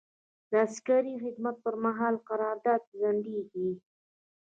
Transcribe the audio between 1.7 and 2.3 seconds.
مهال